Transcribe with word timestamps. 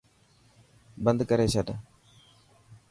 بند 1.03 1.19
ڪري 1.29 1.47
ڇڏ. 1.53 1.67